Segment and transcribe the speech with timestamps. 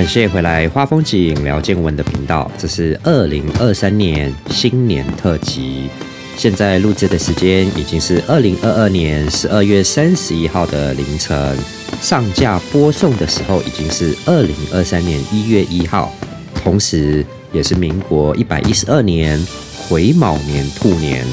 [0.00, 5.90] 感谢回来花风景聊见闻的频道，这是二零二三年新年特辑。
[6.38, 11.54] 现在录制的时间已经是二零二二年十二月三十一号的凌晨，
[12.00, 16.10] 上架播送的时候已经是二零二三年一月一号，
[16.54, 17.22] 同时
[17.52, 19.38] 也是民国一百一十二年
[19.86, 21.26] 癸卯年兔年，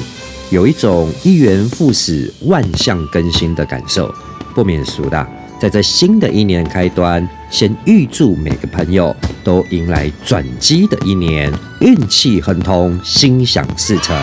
[0.50, 4.14] 有一种一元复始、万象更新的感受，
[4.54, 5.26] 不免俗的。
[5.60, 14.16] 在这新的一年开端，先预祝每个朋友都迎来转机的一年，运气亨通，心想事成。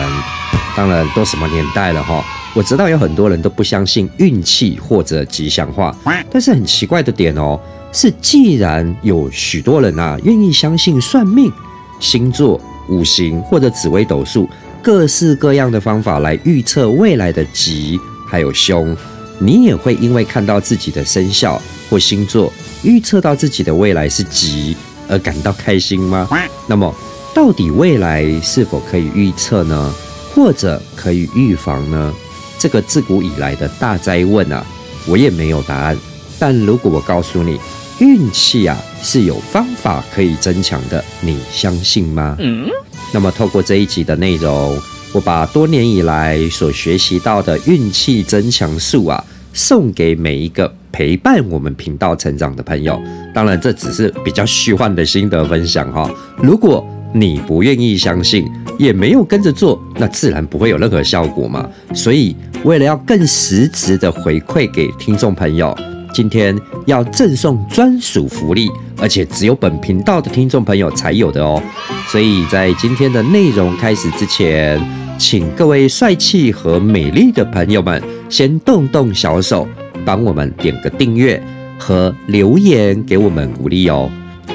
[0.74, 2.24] 当然，都什么年代了哈？
[2.54, 5.94] 我知道有很多人都不相信运气或者吉祥话，
[6.30, 7.60] 但是很奇怪的点哦，
[7.92, 11.52] 是既然有许多人啊愿意相信算命、
[12.00, 14.48] 星座、五行或者紫微斗数，
[14.82, 18.96] 各式各样的方法来预测未来的吉还有凶。
[19.38, 24.76] 你也会因为看到自己的生肖或星座预测到自己的未来是吉
[25.08, 26.28] 而感到开心吗？
[26.66, 26.94] 那么，
[27.34, 29.94] 到底未来是否可以预测呢？
[30.34, 32.12] 或者可以预防呢？
[32.58, 34.64] 这个自古以来的大灾问啊，
[35.06, 35.96] 我也没有答案。
[36.38, 37.58] 但如果我告诉你，
[37.98, 42.36] 运气啊是有方法可以增强的，你相信吗？
[42.38, 42.68] 嗯。
[43.12, 44.78] 那么，透过这一集的内容。
[45.16, 53.00] 我把多年以来所学习到的运气增强术啊，送给每一个陪伴我们频道成长的朋友。
[53.32, 56.06] 当然，这只是比较虚幻的心得分享哈。
[56.36, 58.46] 如果你不愿意相信，
[58.78, 61.66] 也没有跟着做，那自然不会有任何效果嘛。
[61.94, 65.74] 所以，为了要更实质的回馈给听众朋友，
[66.12, 66.54] 今天
[66.84, 71.62] 要赠送专属福利，而且只有本频道的听众朋友才有的哦。
[72.06, 74.78] 所以在今天的内容开始之前。
[75.18, 79.66] 请各位帅气和美丽的朋友们先动动小手，
[80.04, 81.42] 帮我们点个订阅
[81.78, 84.10] 和留言，给我们鼓励哦。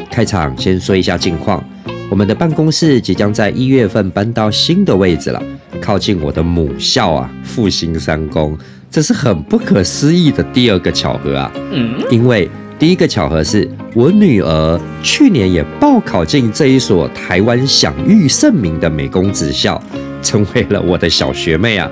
[0.09, 1.63] 开场先说一下近况，
[2.09, 5.41] 我们的办公室即将在一月份搬到新的位置了，
[5.81, 8.57] 靠近我的母校啊，复兴三公。
[8.89, 11.51] 这是很不可思议的第二个巧合啊！
[11.71, 19.81] 嗯，因为第一个巧合是我女儿去年也报考进这一所台湾享誉盛名的美工职校。
[20.21, 21.89] 成为了我的小学妹啊！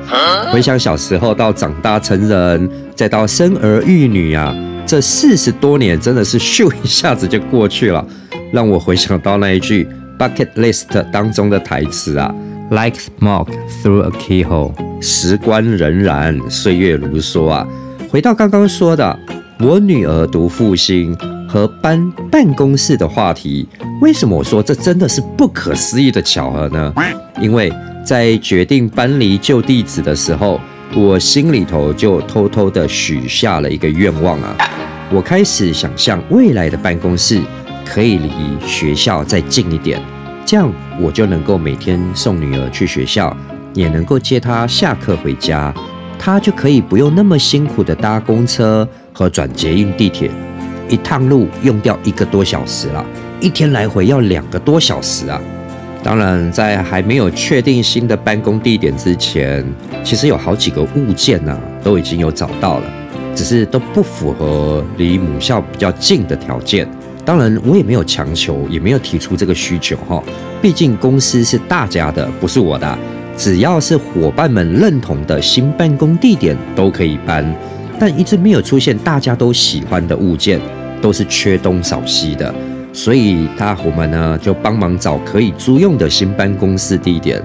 [0.51, 8.05] 回想小时候到长大成人，再到生儿育女啊，这四十多年真的是咻一下子就过去了，
[8.51, 9.87] 让我回想到那一句
[10.17, 12.33] bucket list 当中的台词啊
[12.71, 13.51] ，like smoke
[13.83, 17.67] through a keyhole，时光荏苒，岁月如梭啊。
[18.09, 19.19] 回到刚刚说的，
[19.59, 21.15] 我女儿读复兴
[21.47, 23.67] 和搬办公室的话题，
[24.01, 26.93] 为什么我说这真的是不可思议的巧合呢？
[27.41, 27.71] 因为。
[28.09, 30.59] 在决定搬离旧地址的时候，
[30.95, 34.57] 我心里头就偷偷的许下了一个愿望啊！
[35.13, 37.39] 我开始想象未来的办公室
[37.85, 38.31] 可以离
[38.65, 40.01] 学校再近一点，
[40.43, 43.37] 这样我就能够每天送女儿去学校，
[43.75, 45.71] 也能够接她下课回家，
[46.17, 50.31] 她就可以不用那么辛苦的搭公车和转捷运地铁，
[50.89, 53.05] 一趟路用掉一个多小时了，
[53.39, 55.39] 一天来回要两个多小时啊！
[56.01, 59.63] 当然，在还没有确定新的办公地点之前，
[60.03, 62.85] 其实有好几个物件呢，都已经有找到了，
[63.35, 66.87] 只是都不符合离母校比较近的条件。
[67.25, 70.23] 当然，我也没有强求，也没有提出这个需求哈。
[70.61, 72.97] 毕竟公司是大家的，不是我的。
[73.37, 77.45] 只要是伙伴们认同的新办公地点都可以搬，
[77.99, 80.59] 但一直没有出现大家都喜欢的物件，
[81.01, 82.53] 都是缺东少西的。
[83.01, 87.41] 所以大伙们呢就帮忙找可以租用的新办公室地点。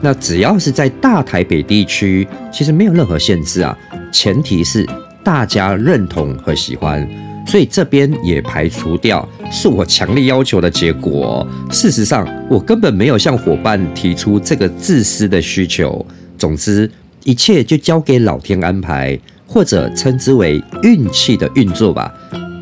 [0.00, 3.76] 那只要是在大台北地区，其实没有任何限制啊，
[4.10, 4.88] 前提是
[5.22, 7.06] 大家认同和喜欢。
[7.46, 11.46] 所以这边也排除掉是我强烈要求的结果。
[11.70, 16.04] 事实上，我根本没有向伙伴提出这个自私的需求。
[16.38, 16.90] 总之，
[17.24, 22.10] 一切就交给老天安排，或者称之为运气的运作吧。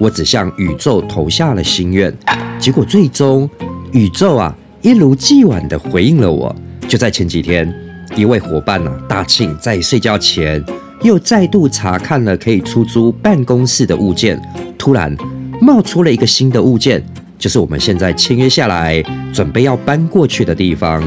[0.02, 2.12] 我只向宇宙投下了心愿，
[2.58, 3.48] 结果最终
[3.92, 6.52] 宇宙啊一如既往的回应了我。
[6.88, 7.72] 就在前几天，
[8.16, 10.60] 一位伙伴呢大庆在睡觉前
[11.02, 14.36] 又再度查看了可以出租办公室的物件，
[14.76, 15.16] 突然
[15.60, 17.00] 冒出了一个新的物件，
[17.38, 19.00] 就是我们现在签约下来
[19.32, 21.00] 准备要搬过去的地方。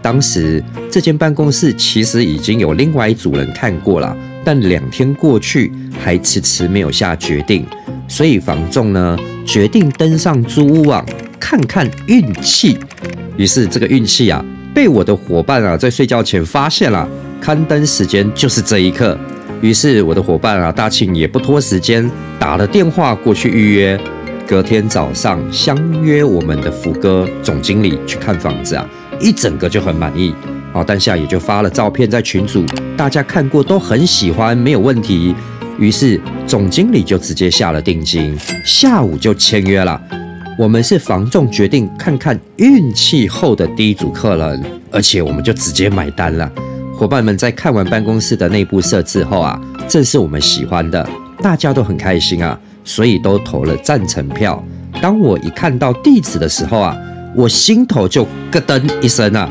[0.00, 5.70] 当时这间办公室其实已经有另外一组人看过了，但两天过去
[6.02, 7.66] 还迟迟没有下决定。
[8.08, 9.16] 所以房仲呢
[9.46, 11.04] 决定登上租屋网
[11.38, 12.76] 看看运气，
[13.36, 14.44] 于是这个运气啊
[14.74, 17.08] 被我的伙伴啊在睡觉前发现了，
[17.40, 19.16] 刊登时间就是这一刻。
[19.60, 22.08] 于是我的伙伴啊大庆也不拖时间
[22.38, 23.98] 打了电话过去预约，
[24.46, 28.88] 隔天早上相约我们的福哥总经理去看房子啊，
[29.20, 30.34] 一整个就很满意。
[30.72, 32.64] 好，当下也就发了照片在群组，
[32.96, 35.34] 大家看过都很喜欢，没有问题。
[35.78, 40.00] 于是总经理就直接下了定金，下午就签约了。
[40.58, 44.60] 我们是房仲决定看看运气后的第一组客人，
[44.90, 46.50] 而且我们就直接买单了。
[46.92, 51.08] 伙伴们在看完办公室的内部设置后啊，正是我们喜欢的，
[51.40, 54.60] 大家都很开心啊，所以都投了赞成票。
[55.00, 56.96] 当我一看到地址的时候啊，
[57.36, 59.48] 我心头就咯噔一声啊，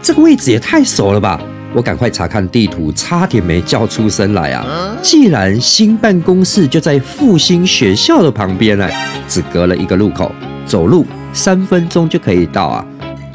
[0.00, 1.38] 这个位置也太熟了吧！
[1.76, 4.96] 我赶快查看地图，差点没叫出声来啊！
[5.02, 8.88] 既然新办公室就在复兴学校的旁边呢，
[9.28, 10.32] 只隔了一个路口，
[10.64, 12.82] 走路三分钟就可以到啊！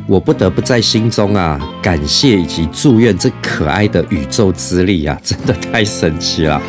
[0.07, 6.59] 我不得不在心中啊感谢以及祝愿这可爱的宇宙之力啊， 真的太神奇了！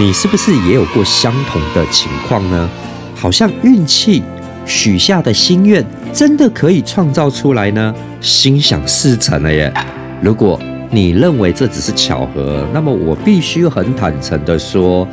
[0.00, 2.68] 你是不是也有过相同的情况呢？
[3.14, 4.20] 好像运气
[4.66, 7.94] 许下的心愿真的可以创造出来呢？
[8.20, 9.72] 心想事成了耶！
[10.20, 10.60] 如果
[10.92, 15.06] 你认为这只是巧合，那么我必须很坦诚的说，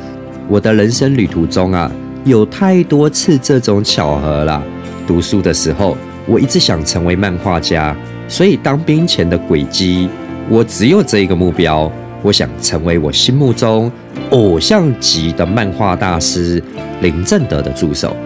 [0.48, 1.88] 我的人生旅途中啊，
[2.24, 4.60] 有太多次这种巧合了。
[5.06, 5.96] 读书的时候，
[6.26, 7.96] 我一直想成为漫画家，
[8.26, 10.08] 所以当兵前的轨迹，
[10.48, 11.88] 我只有这一个目标，
[12.22, 13.90] 我想成为我心目中
[14.30, 16.60] 偶像级的漫画大师
[17.02, 18.16] 林正德的助手。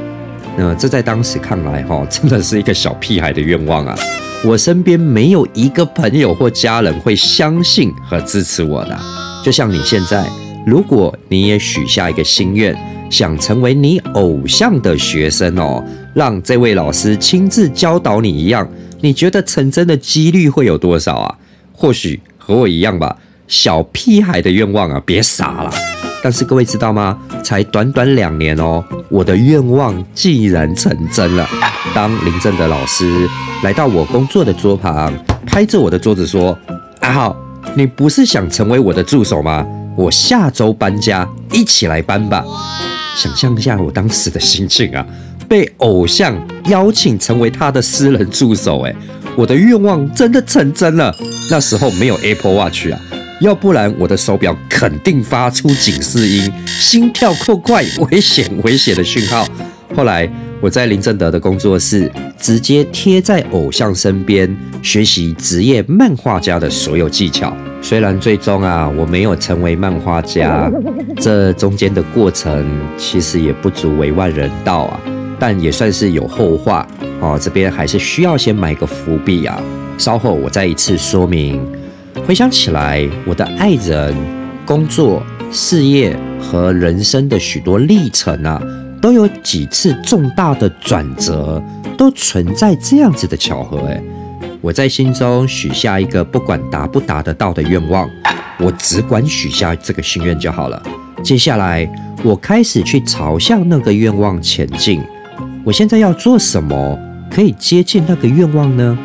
[0.57, 3.95] 那这在当时看来，哈，真的是一个小屁孩的愿望啊。
[4.45, 8.99] 我身边没有一个朋友或家人会相信和支持我的，
[9.45, 10.29] 就像你现在，
[10.67, 12.77] 如果你也许下一个心愿，
[13.09, 18.69] 想成为你偶像的学生哦，让这位老师亲自教导你一样，
[19.01, 21.39] 你觉得成真的几率会有多少啊？
[21.73, 23.17] 或许和我一样吧，
[23.47, 25.73] 小屁孩的愿望啊，别傻了。
[26.23, 27.19] 但是各位知道吗？
[27.43, 31.47] 才短短两年哦，我的愿望竟然成真了。
[31.95, 33.29] 当林正的老师
[33.65, 35.13] 来到我工作的桌旁，
[35.45, 36.57] 拍着我的桌子说
[37.03, 37.37] ：“阿浩，
[37.75, 39.67] 你不是想成为我的助手吗？
[39.97, 42.45] 我下周搬家，一起来搬吧。”
[43.17, 45.05] 想象一下我当时的心情啊，
[45.49, 46.35] 被偶像
[46.67, 48.95] 邀请成为他的私人助手，哎，
[49.37, 51.15] 我的愿望真的成真了。
[51.51, 52.99] 那时候没有 Apple Watch 啊。
[53.43, 59.45] 要不然我的手表肯定发出警示音，心跳过快，危险危险的讯号。
[59.97, 60.31] 后来
[60.61, 62.09] 我在林正德的工作室，
[62.39, 67.53] 直接贴在偶像身边，学习职业漫画家的所有技巧。
[67.83, 70.71] 虽然最终啊，我没有成为漫画家，
[71.17, 72.65] 这中间的过程
[72.97, 75.01] 其实也不足为外人道啊，
[75.41, 76.87] 但也算是有后话
[77.21, 77.37] 哦。
[77.43, 79.61] 这边还是需要先埋个伏笔啊，
[79.99, 81.61] 稍后我再一次说明。
[82.27, 84.15] 回想起来，我的爱人、
[84.65, 88.63] 工作、事业和人生的许多历程啊，
[89.01, 91.63] 都有几次重大的转折，
[91.97, 93.79] 都存在这样子的巧合。
[93.89, 94.03] 诶，
[94.61, 98.09] 我在心中许下一个不管达不达得到的愿望，
[98.59, 100.81] 我只管许下这个心愿就好了。
[101.23, 101.89] 接下来，
[102.23, 105.03] 我开始去朝向那个愿望前进。
[105.65, 106.99] 我现在要做什么
[107.31, 108.97] 可以接近那个愿望呢？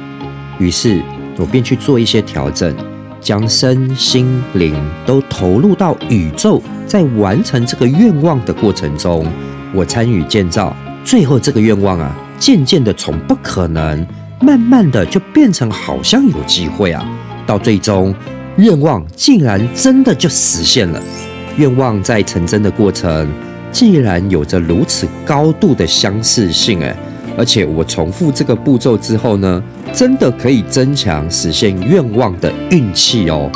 [0.60, 1.02] 于是，
[1.38, 2.76] 我便去做一些调整。
[3.20, 4.74] 将身心灵
[5.06, 9.26] 都投入到宇宙，在完成这个愿望的过程中，
[9.74, 10.76] 我参与建造。
[11.04, 14.06] 最后，这个愿望啊，渐渐的从不可能，
[14.42, 17.08] 慢慢的就变成好像有机会啊。
[17.46, 18.14] 到最终，
[18.58, 21.02] 愿望竟然真的就实现了。
[21.58, 23.28] 愿望在成真的过程，
[23.72, 26.96] 竟然有着如此高度的相似性，诶，
[27.38, 29.64] 而且我重复这个步骤之后呢？
[29.98, 33.50] 真的可以增强实现愿望的运气哦！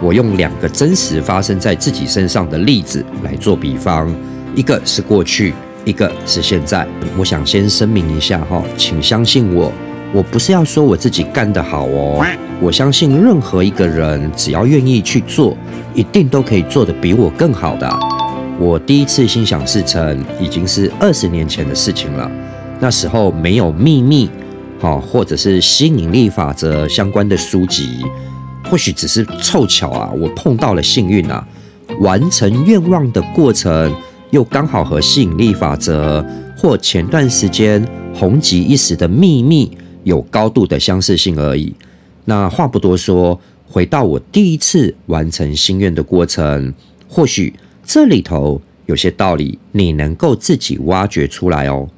[0.00, 4.10] 我用两个真实发生在自己身上的例子来做比方，
[4.54, 5.52] 一个是过去，
[5.84, 6.86] 一个是现在。
[7.18, 9.70] 我想先声明一下哈，请相信我，
[10.14, 12.24] 我不是要说我自己干得好哦。
[12.62, 15.54] 我相信任何一个人只要愿意去做，
[15.92, 17.86] 一定都可以做得比我更好的。
[18.58, 22.30] 我第一次心想事成已经是二十年前的事情了，
[22.80, 24.30] 那时候没有秘密。
[24.84, 28.04] 哦，或者是吸引力法则相关的书籍，
[28.68, 31.48] 或许只是凑巧啊，我碰到了幸运啊，
[32.00, 33.90] 完成愿望的过程
[34.30, 36.22] 又刚好和吸引力法则
[36.58, 37.82] 或前段时间
[38.14, 39.70] 红极一时的秘密
[40.02, 41.74] 有高度的相似性而已。
[42.26, 46.74] 那话不多说，回到我第一次完成心愿的过程，
[47.08, 51.88] 或许这里头有些道理你能够自己挖掘出来哦。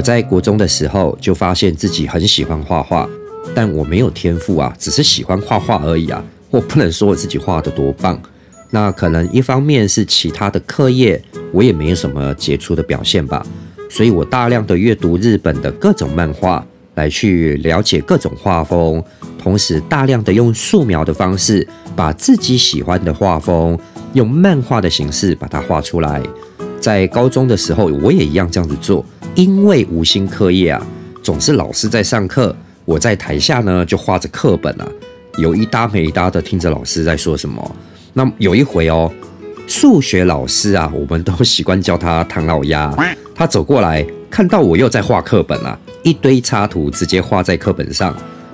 [0.00, 3.06] 我在国中的时候就发现自己很喜欢画画，
[3.54, 6.24] 但我没有天赋啊，只是喜欢画画而已啊。
[6.48, 8.18] 我不能说我自己画的多棒，
[8.70, 13.44] 那可能一方面是其他的课业我也没有什么杰出的表现吧，
[13.90, 19.04] 所以我大量的阅读日本的各种漫画，来去了解各种画风，
[19.38, 23.78] 同时大量的用素描的方式，把自己喜欢的画风
[24.14, 26.22] 用漫画的形式把它画出来。
[26.80, 30.86] 在高中的时候，我也一样这样子做，因为无心课业啊，
[31.22, 34.86] 总是老师在上课，我在台下呢就画着课本啊，
[35.38, 37.76] 有一搭没一搭的听着老师在说什么。
[38.12, 39.10] 那有一回哦。
[39.66, 42.92] 数学老师啊，我们都习惯叫他唐老鸭。
[43.32, 48.12] 他走过来，看到我又在画课本啊，一堆插图直接画在课本上。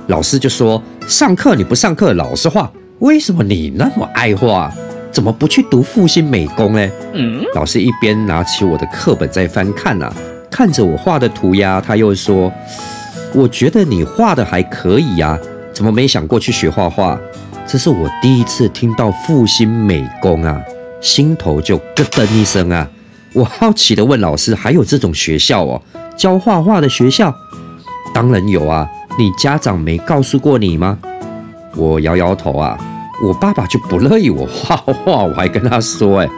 [0.09, 4.71] 老师就说：“上课你不上课，老师画，为什么你那么爱画？
[5.11, 6.90] 怎么不去读复兴美工呢？”
[7.56, 10.12] 老师一边拿起我的课本在翻看啊，
[10.50, 12.53] 看着我画的涂鸦，他又说
[13.35, 15.38] ：“我觉得你画的还可以呀，
[15.73, 17.19] 怎么没想过去学画画？”
[17.67, 20.61] 这是我第一次听到复兴美工啊。
[21.00, 22.88] 心头就咯噔一声啊！
[23.35, 25.81] 我好奇的问老师：“还有这种学校哦？
[26.17, 27.33] 教画画的学校
[28.15, 28.88] ？”“当然有啊！
[29.19, 30.99] 你家长没告诉过你吗？”
[31.76, 32.79] 我摇摇头啊。
[33.23, 36.29] 我爸爸就不乐意我画画，我还跟他说：“哎，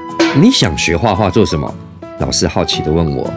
[0.40, 1.72] 你想学画画做什么？”
[2.20, 3.28] 老师好奇的问我：“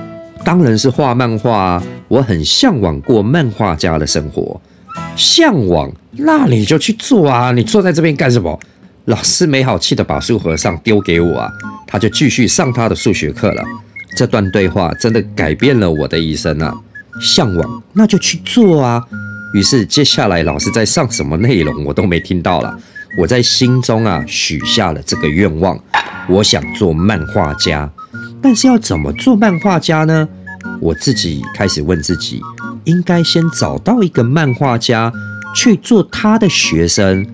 [0.44, 1.84] 当然是画漫画啊！
[2.08, 4.60] 我很向往过漫画家的生活。
[5.16, 5.92] 向往？
[6.12, 7.52] 那你就去做啊！
[7.52, 8.60] 你坐在这边干什么？”
[9.06, 11.52] 老师没好气的把书和尚丢给我啊，
[11.88, 13.64] 他就继续上他的数学课了。
[14.16, 16.74] 这段对话真的改变了我的一生啊！
[17.20, 19.04] 向往，那就去做啊！
[19.54, 22.78] 于是接下来老师在上什么内容我都没听到了。
[23.18, 25.78] 我在心中啊许下了这个愿望，
[26.30, 27.90] 我想做漫画家。
[28.42, 30.28] 但是要怎么做漫画家呢？
[30.80, 32.42] 我自己开始问自己，
[32.86, 35.12] 应该先找到一个漫画家
[35.56, 37.26] 去做他的学生。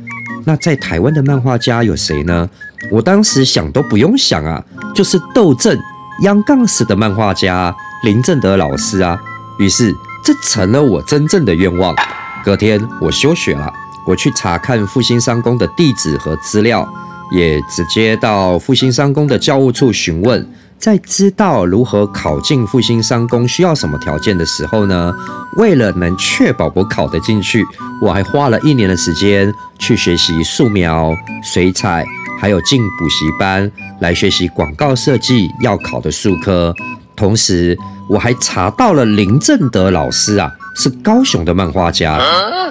[0.45, 2.49] 那在台湾的漫画家有谁呢？
[2.91, 5.77] 我当时想都不用想啊，就是斗阵
[6.21, 7.73] 央杠式的漫画家
[8.03, 9.19] 林正德老师啊。
[9.59, 11.95] 于是这成了我真正的愿望。
[12.43, 13.73] 隔天我休学了，
[14.05, 16.87] 我去查看复兴商工的地址和资料，
[17.31, 20.47] 也直接到复兴商工的教务处询问。
[20.79, 25.13] 在知道如何考进复兴商工需要什么条件的时候呢？
[25.57, 27.65] 为了能确保我考得进去，
[28.01, 32.05] 我还花了一年的时间去学习素描、水彩，
[32.39, 33.69] 还有进补习班
[33.99, 36.73] 来学习广告设计要考的数科。
[37.15, 37.75] 同时，
[38.07, 42.21] 我还查到了林正德老师啊，是高雄的漫画家。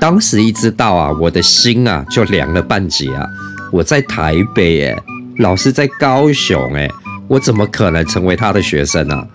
[0.00, 3.26] 当时一知道啊，我的心啊就凉了半截啊！
[3.72, 5.02] 我在台北诶，
[5.38, 6.88] 老师在高雄诶。
[7.28, 9.26] 我怎么可能成为他的学生呢？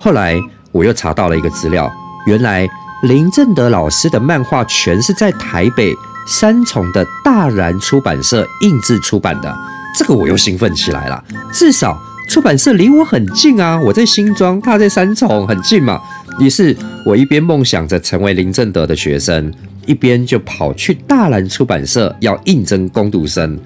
[0.00, 0.40] 后来
[0.72, 1.90] 我又查到了一个资料，
[2.26, 2.68] 原来
[3.02, 5.92] 林正德老师的漫画全是在台北
[6.26, 9.52] 三重的大然出版社印制出版的。
[9.96, 13.78] 这个我又兴奋起来了，至少出版社离我很近啊！
[13.80, 16.00] 我在新庄，他在三重，很近嘛。
[16.38, 19.52] 于是我一边梦想着成为林正德的学生，
[19.86, 23.58] 一边就跑去大然出版社要应征攻读生。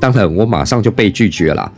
[0.00, 1.70] 当然，我马上就被拒绝了。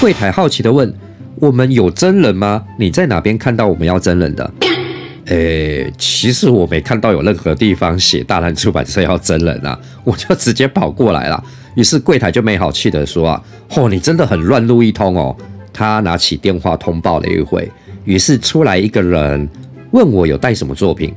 [0.00, 0.94] 柜台好奇地问。
[1.40, 2.64] 我们有真人吗？
[2.78, 4.50] 你在哪边看到我们要真人的？
[5.26, 11.42] 诶，其实我没看到有任何地方写大蓝出版社要真人啊，我就直接跑过来了。
[11.74, 13.42] 于是柜台就没好气的说啊，
[13.76, 15.36] 哦，你真的很乱录一通哦。
[15.72, 17.70] 他拿起电话通报了一回，
[18.04, 19.48] 于是出来一个人
[19.92, 21.14] 问我有带什么作品，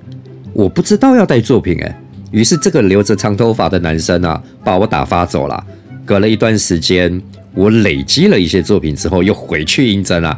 [0.53, 1.95] 我不知道要带作品诶。
[2.29, 5.65] 于是这个留着长头发的男生啊，把我打发走了。
[6.05, 7.21] 隔了一段时间。
[7.53, 10.37] 我累积了一些作品之后，又回去应征了。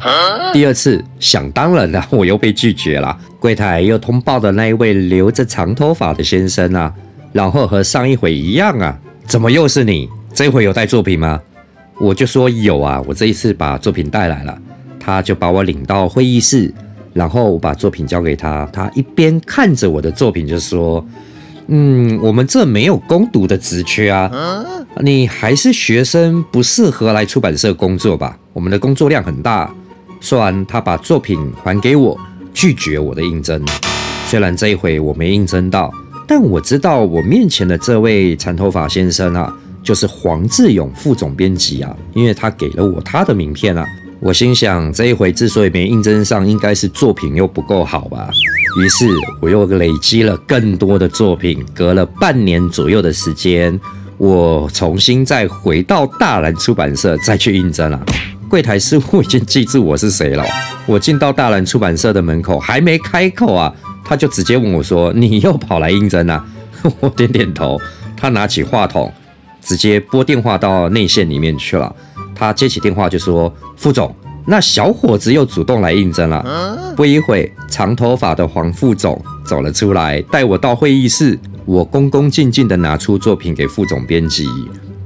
[0.52, 3.16] 第二次，想当然的，我又被拒绝了。
[3.38, 6.92] 柜台又通报的那一位留着长头发的先生啊，
[7.32, 10.08] 然后和上一回一样啊，怎么又是你？
[10.32, 11.40] 这回有带作品吗？
[12.00, 14.58] 我就说有啊，我这一次把作品带来了。
[14.98, 16.74] 他就把我领到会议室，
[17.12, 18.68] 然后我把作品交给他。
[18.72, 21.06] 他一边看着我的作品，就说。
[21.68, 24.30] 嗯，我们这没有攻读的职缺啊，
[25.00, 28.38] 你还是学生，不适合来出版社工作吧？
[28.52, 29.72] 我们的工作量很大。
[30.20, 32.18] 说完，他把作品还给我，
[32.52, 33.62] 拒绝我的应征。
[34.26, 35.90] 虽然这一回我没应征到，
[36.26, 43.86] 但我知道我面前的这位长头发先生啊，就是黄志勇副总编辑啊，因为他给了我他的名片啊。
[44.20, 48.30] 我心想，这一回之所以没应征上，应该是作品又不够好吧。
[48.76, 49.06] 于是
[49.40, 53.78] 我又累积了更多的作品，隔了半年左右的时间，
[54.18, 58.04] 我重新再回到大蓝出版社再去应征了。
[58.48, 60.44] 柜台师傅已经记住我是谁了。
[60.86, 63.72] 我进到大蓝出版社的门口，还没开口啊，
[64.04, 66.44] 他就直接问我说：“你又跑来应征啊？”
[67.00, 67.80] 我点点头。
[68.16, 69.12] 他拿起话筒，
[69.62, 71.94] 直接拨电话到内线里面去了。
[72.34, 74.14] 他接起电话就说：“副总，
[74.46, 76.94] 那小伙子又主动来应征了。
[76.94, 81.38] 不一会，长头发的黄副总走了出来，带我到会议室。
[81.64, 84.46] 我恭恭敬敬地拿出作品给副总编辑，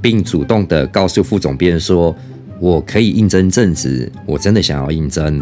[0.01, 2.13] 并主动地告诉副总编说
[2.59, 5.41] ：“我可以应征正职，我真的想要应征。”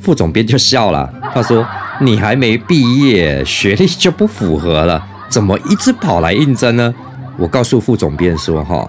[0.00, 1.66] 副总编就笑了，他说
[2.00, 6.94] ：“你还没毕业，学历就不符合了，怎么一直跑来应征呢？”
[7.36, 8.88] 我告诉副总编说：“哈，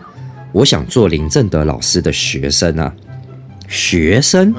[0.53, 2.93] 我想做林正德老师的学生啊。”
[3.67, 4.53] 学生？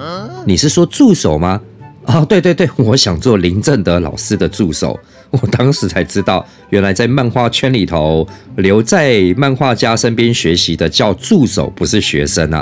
[0.45, 1.61] 你是说助手吗？
[2.05, 4.99] 啊，对对对，我想做林正德老师的助手。
[5.31, 12.61] 我当时才知道，原来在漫画圈里头，留在漫画家身边学习的叫助手，不是学生啊。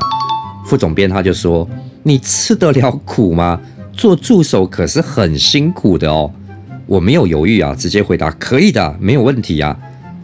[0.66, 1.68] 副总编他就说
[2.02, 3.60] ：“你吃得了苦吗？
[3.92, 6.32] 做助手可是很辛苦的哦。”
[6.86, 9.76] 我没有犹豫啊，直接回答：“可以的，没有问题啊。”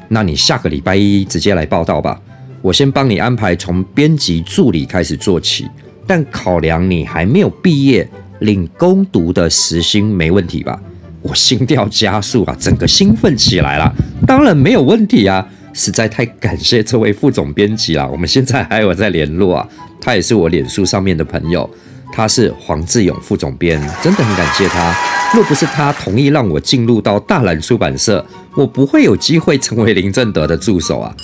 [0.08, 2.18] 那你下个礼拜一直接来报道吧。
[2.62, 5.68] 我先帮你安排从编辑助理开始做起。
[6.10, 8.04] 但考量你还没有毕业，
[8.40, 10.76] 领攻读的时薪没问题吧？
[11.22, 13.94] 我心跳加速啊，整个兴奋起来了。
[14.26, 15.46] 当然没有问题啊！
[15.72, 19.68] 实在太感谢这位副总编辑了，我们现在还有在联络啊。
[20.00, 21.70] 他也是我脸书上面的朋友，
[22.12, 24.92] 他是黄志勇副总编，真的很感谢他。
[25.32, 28.26] 若不是他同意让我进入到大蓝出版社，
[28.56, 31.14] 我不会有机会成为林正德的助手啊。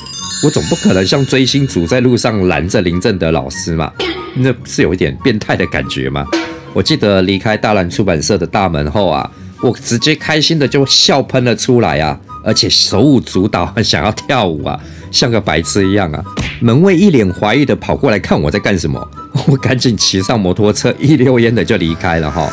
[0.44, 3.92] 我总不可能像追星族在路上拦着林正德老师嘛。
[4.34, 6.26] 那是有一点变态的感觉吗？
[6.74, 9.30] 我记得离开大蓝出版社的大门后啊，
[9.62, 14.78] 我直接开心的就笑喷了出来啊，而且手舞足蹈，想要跳舞啊，
[15.10, 16.22] 像个白痴一样啊。
[16.60, 19.10] 门卫一脸怀疑的跑过来看我在干什么，
[19.46, 22.52] 我赶紧骑上摩托车，一溜烟的就离开了哈。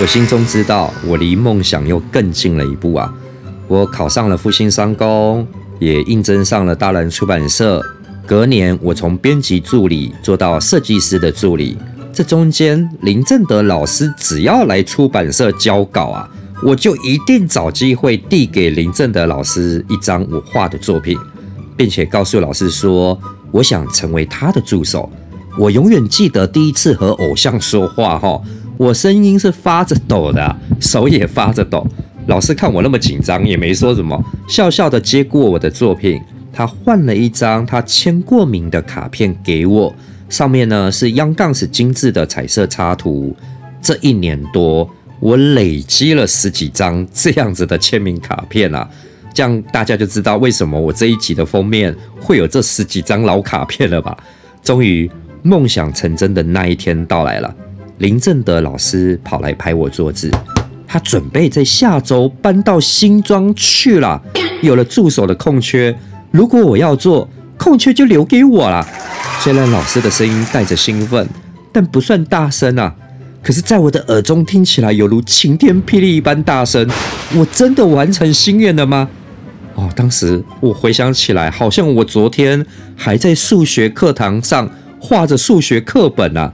[0.00, 3.12] 我心中知道，我离梦想又更近了一步啊。
[3.66, 5.44] 我考上了复兴商工，
[5.84, 7.84] 也应征上了大蓝出版社。
[8.26, 11.76] 隔年，我从编辑助理做到设计师的助理。
[12.10, 16.30] 这中间，林正德老师只要来出版社交稿啊，
[16.62, 21.18] 我就一定找机会递给林正德老师一张我画的作品，
[21.76, 23.18] 并且告诉老师说，
[23.50, 25.10] 我想成为他的助手。
[25.58, 28.40] 我永远记得第一次和偶像说话，哈，
[28.78, 31.86] 我声音是发着抖的，手也发着抖。
[32.26, 36.20] 老师看我那么紧张，也没说什么，笑笑的接过我的作品。
[36.52, 39.94] 他换了一张他签过名的卡片给我，
[40.28, 43.36] 上面呢是央杠子精致的彩色插图。
[43.82, 44.88] 这一年多，
[45.20, 48.88] 我累积了十几张这样子的签名卡片啊，
[49.34, 54.16] 这样大家就知道为什么我这一集的封面会有这十几张老卡片了吧？
[54.62, 55.10] 终于
[55.42, 57.54] 梦想成真的那一天到来了，
[57.98, 60.30] 林正德老师跑来拍我桌子，
[60.94, 64.22] 他准备在下周搬到新庄去了，
[64.62, 65.92] 有了助手的空缺。
[66.30, 67.28] 如果我要做
[67.58, 68.86] 空缺，就留给我了。
[69.40, 71.28] 虽然老师的声音带着兴奋，
[71.72, 72.94] 但不算大声啊。
[73.42, 76.88] 可是，在我的耳中听起来犹如晴天霹雳一般大声。
[77.34, 79.08] 我真的完成心愿了吗？
[79.74, 86.52] 哦，当时我回想起来，好像我昨天还在数学课堂上画着数学课本啊。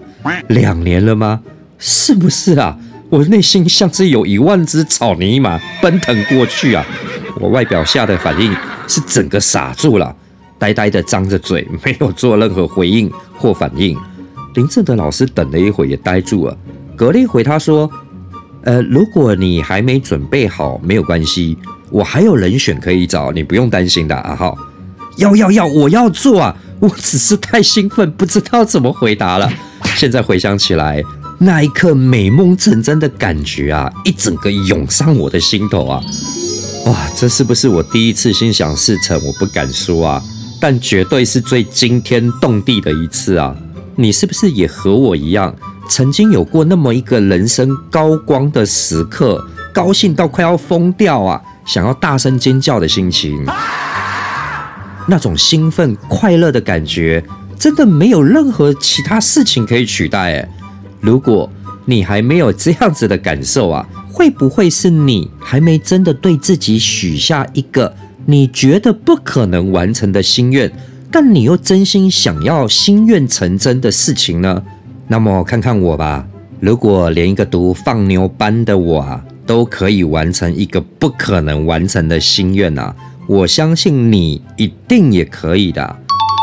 [0.49, 1.43] 两年了吗？
[1.77, 2.79] 是不是啊？
[3.11, 6.87] 我内心像是有一万只草泥马奔腾过去啊。
[7.39, 8.57] 我外表下的反应。
[8.93, 10.17] 是整个傻住了，
[10.59, 13.97] 呆呆的张着嘴， 没有做任何回应或反应。
[14.55, 16.59] 林正德老师等了一会也呆住了，
[16.97, 17.89] 隔了一会他说
[18.67, 21.57] ：“呃，如果你还没准备好，没有关系，
[21.89, 24.53] 我还有人选可以找，你不用担心的啊。”哈，
[25.19, 26.57] 要要要，我要做啊！
[26.81, 29.49] 我只是太兴奋，不知道怎么回答了。
[29.95, 31.01] 现在回想起来，
[31.43, 35.99] 那一刻美梦成真的感觉啊，一整个涌上我的心头啊！
[36.85, 39.19] 哇，这是不是我第一次心想事成？
[39.25, 40.23] 我不敢说啊，
[40.61, 43.57] 但绝对是最惊天动地的一次啊！
[43.97, 45.55] 你是不是也和我一样，
[45.89, 53.47] 曾经有过那么一个人生高光的时刻，高兴到快要疯掉啊，想要大声尖叫的心情？
[55.09, 57.25] 那种兴奋快乐的感觉，
[57.59, 60.35] 真的没有任何其他事情可以取代。
[60.35, 60.49] 哎，
[61.01, 61.51] 如果
[61.87, 63.89] 你还没有这样子的感受啊！
[64.13, 67.95] 会不会是你还没真的对自己许下一个
[68.27, 70.71] 你觉得不可能完成的心愿，
[71.11, 74.63] 但你又真心想要心愿成真的事情呢？
[75.09, 76.27] 那么看看我吧，
[76.61, 82.95] 如果连一个读放牛班的我啊，都可以完成一个不可能完成的心愿啊，
[83.27, 85.97] 我相信你一定也可以的。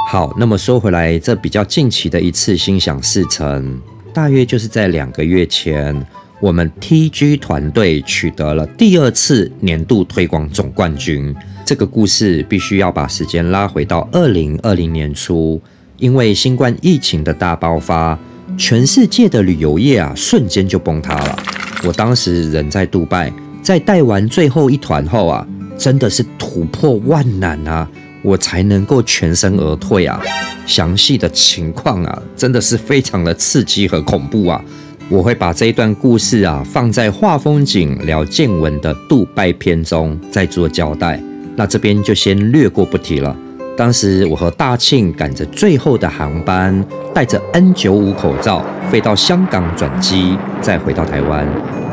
[0.10, 3.80] 好，那么说回来，这比较近期的一次心想事成，
[4.18, 5.96] 大约就是在两个月前。
[6.40, 11.36] 我们 TG 团队取得了第二次年度推广总冠军。
[11.64, 15.62] 这个故事必须要把时间拉回到二零二零年初，
[15.98, 18.18] 因为新冠疫情的大爆发，
[18.58, 21.38] 全世界的旅游业啊，瞬间就崩塌了。
[21.84, 27.88] 我当时人在杜拜，在带完最后一团后啊，真的是突破万难啊，
[28.22, 30.22] 我才能够全身而退啊。
[30.66, 34.62] 详细的情况啊，真的是非常的刺激和恐怖啊。
[35.10, 41.22] 我会把这一段故事啊，放在画风景聊见闻的杜拜篇中再做交代。
[41.56, 43.36] 那这边就先略过不提了。
[43.78, 51.48] 当时我和大庆赶着最后的航班，戴着 N95 口罩飞到香港转机，再回到台湾。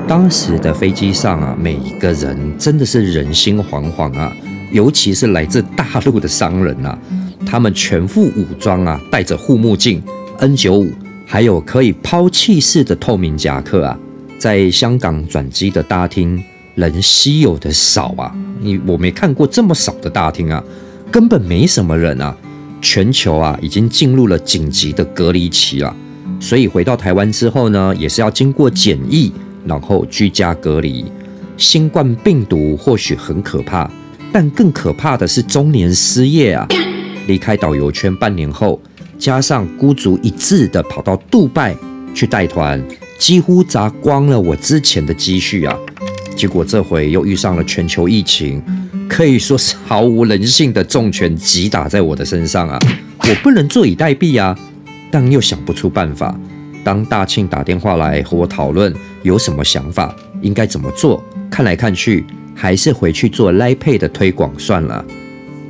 [0.08, 4.32] 当时的飞机上啊，每一个人真的是人心惶惶啊，
[4.74, 6.98] 尤其是来自大陆的商人啊，
[7.46, 10.02] 他们全副武装啊，戴着护目镜、
[10.40, 10.90] N95，
[11.24, 13.96] 还有可以抛弃式的透明夹克啊，
[14.36, 16.42] 在香港转机的大厅，
[16.74, 20.60] 人稀有的少啊，你我没看过这么少的大厅啊，
[21.08, 22.36] 根本没什么人啊，
[22.82, 25.96] 全球啊已经进入了紧急的隔离期了，
[26.40, 29.32] 所以回到台湾之后呢，也是要经过检疫。
[29.66, 31.06] 然后居家隔离，
[31.56, 33.90] 新冠病毒或许很可怕，
[34.34, 36.66] 但更可怕的是中年失业啊！
[37.28, 38.82] 离开导游圈半年后，
[39.16, 41.72] 加上孤注一掷的跑到杜拜
[42.12, 42.82] 去带团，
[43.16, 45.78] 几乎砸光了我之前的积蓄啊！
[46.34, 48.60] 结果这回又遇上了全球疫情，
[49.08, 52.76] 可以说是毫无人性的重拳击打在我的身上啊！
[53.20, 54.58] 我不能坐以待毙啊，
[55.12, 56.36] 但又想不出办法。
[56.82, 58.92] 当大庆打电话来和我讨论
[59.22, 65.04] 有什么想法，应该怎么做，看来看去还是回去做 Lie Pay 的推广算了。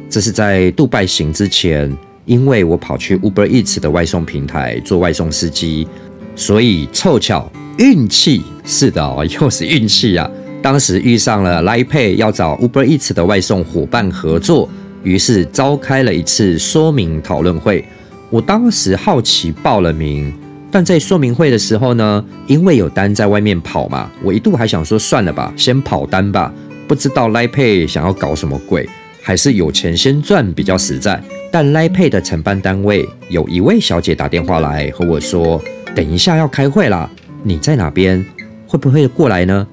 [0.09, 1.93] 这是在杜拜行之前，
[2.25, 5.89] 因为我跑去 Uber Eats 的外送平台做外送司机，
[6.37, 10.31] 所以凑巧运气是的，又是运气啊！
[10.63, 14.69] 当时遇上了 Lie Pay 要找 Uber Eats 的外送伙伴合作，
[15.03, 17.85] 于是召开了一次说明讨论会。
[18.31, 20.33] 我当时好奇报了名。
[20.71, 26.53] 但在说明会的时候呢，因为有单在外面跑嘛，我一度还想说算了吧，先跑单吧。
[26.87, 28.89] 不知道 Line Pay 想要搞什么鬼，
[29.23, 31.23] 还是有钱先赚比较实在。
[31.51, 35.63] 但 Line Pay 的承办单位有一位小姐打电话来和我说，
[35.95, 37.09] 等一下要开会啦，
[37.43, 38.25] 你在哪边？
[38.67, 39.67] 会不会过来呢？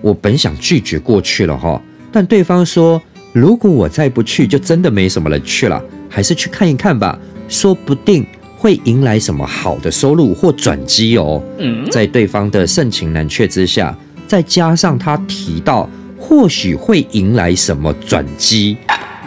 [0.00, 3.00] 我本想拒绝过去了哈，但对方说，
[3.32, 8.26] 如果我再不去，就真的没什么人去了，还是去看一看吧，说不定。
[8.58, 11.42] 会迎来什么好的收入或转机哦？
[11.90, 18.76] 在对方的盛情难却之下，再加上他提到或许会迎来什么转机，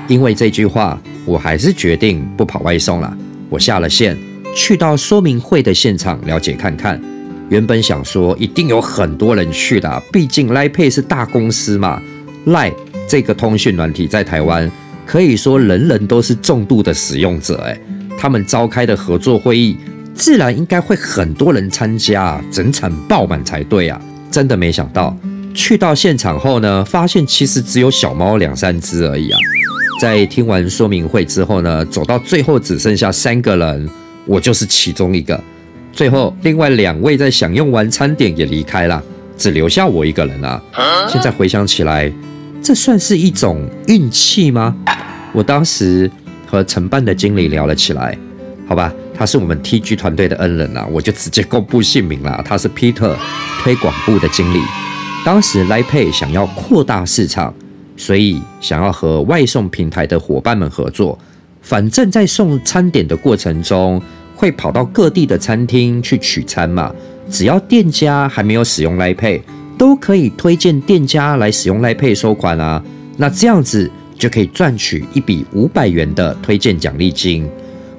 [0.08, 3.18] 因为这句话，我还是决定不跑外送了。
[3.50, 4.18] 我下了线，
[4.56, 7.02] 去到说明会的现场了解看看。
[7.50, 12.02] 原本想说一定有很多人去的，毕竟 Line 是大公司嘛。
[12.46, 12.74] Line
[13.08, 14.70] 这个通讯软体在台湾
[15.06, 17.80] 可以说人人都是重度的使用者，哎。
[18.18, 19.78] 他们召开的合作会议，
[20.14, 24.00] 自然应该会很多人参加，整场爆满才对啊！
[24.30, 25.16] 真的没想到，
[25.54, 29.40] 去到现场后呢，发现其实只有小猫两三只而已啊！
[30.02, 33.90] 在听完说明会之后呢，走到最后只剩下三个人，
[34.26, 35.42] 我就是其中一个。
[35.92, 39.04] 最后，另外两位在享用完餐点也离开了，
[39.38, 40.62] 只留下我一个人啊！
[41.10, 42.12] 现在回想起来，
[42.62, 44.76] 这算是一种运气吗？
[45.34, 46.10] 我当时。
[46.52, 48.18] 和承办的经理聊了起来，
[48.68, 53.14] 好吧，他是我们 TG 团队的恩人啊，我就直接公布姓名了，他是 Peter，
[53.62, 54.60] 推广部的经理。
[55.26, 57.54] 当时 l i p a y 想要扩大市场，
[57.98, 61.18] 所以想要和外送平台的伙伴们合作。
[61.62, 64.02] 反正，在送餐点的过程中，
[64.36, 66.94] 会跑到各地的餐厅去取餐嘛，
[67.30, 69.42] 只要店家还没有使用 l i p a y
[69.78, 72.84] 都可以推荐店家来使用 l i p a y 收款啊。
[73.18, 73.90] 那这样子。
[74.20, 77.48] 就可以赚取一笔五百元的推荐奖励金。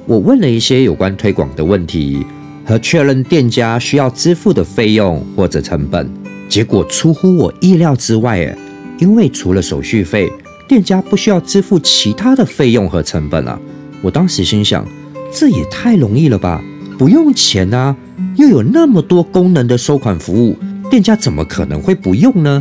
[0.05, 2.27] 我问了一些有关推广的问题
[2.63, 6.07] 和确认店家需要支付的费用或者成本，
[6.51, 8.59] 结果出乎我意料之外诶，
[8.99, 10.29] 因为除了手续费，
[10.67, 13.57] 店家不需要支付其他的费用和成本啊！
[14.03, 14.85] 我当时心想，
[15.33, 16.61] 这也太容易了吧，
[16.99, 17.95] 不用钱啊，
[18.37, 20.59] 又有那么多功能的收款服务，
[20.91, 22.61] 店家怎么可能会不用呢？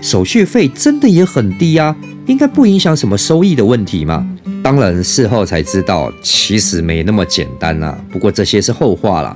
[0.00, 1.94] 手续费真的也很低啊。
[2.26, 4.28] 应该不影响什么收益的问题嘛？
[4.64, 7.96] 当然，事后才知道，其实没那么简单啊。
[8.10, 9.34] 不过这些是后话了。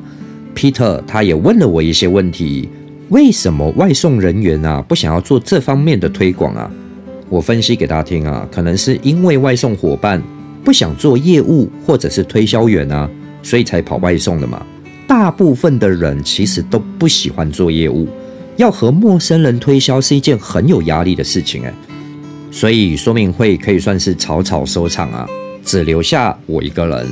[0.55, 2.69] Peter 他也问了我一些问题，
[3.09, 6.71] 为什么外送人员啊不想要做这方面的推广啊？
[7.29, 10.23] 我分析给大家听啊，可能是因为外送伙伴
[10.65, 13.09] 不想做业务或者是推销员啊，
[13.43, 14.65] 所以才跑外送的嘛。
[15.07, 18.09] 大部分的人其实都不喜欢做业务，
[18.57, 21.75] 要和陌生人推销是一件很有压力的事情哎。
[22.51, 25.27] 所以说明会可以算是草草收场啊，
[25.65, 27.07] 只留下我一个人。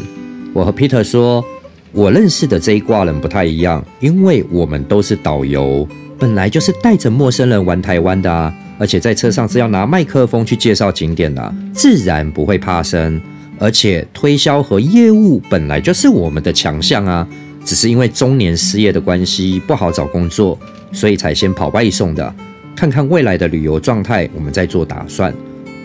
[0.52, 1.44] 我和 Peter 说，
[1.92, 5.86] 我认识的这一挂人不太一样，因为我们都是导游，
[6.18, 13.20] 本来就是带着陌生人玩台湾的啊，而且在车上是要拿麦克风去介绍景点的，自然不会怕生。
[13.58, 17.26] 而且推销和业务本来就是我们的强项啊，
[17.64, 20.58] 只是因为中年失业的关系不好找工作，
[20.92, 22.34] 所以才先跑外送的。
[22.74, 25.34] 看看未来的旅游状态，我们再做打算。